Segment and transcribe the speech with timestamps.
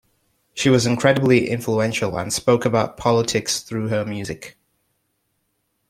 [0.55, 4.57] She was incredibly influential and spoke about politics through her music.